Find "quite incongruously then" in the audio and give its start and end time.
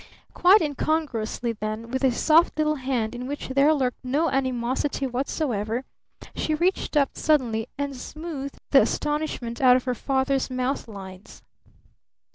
0.33-1.91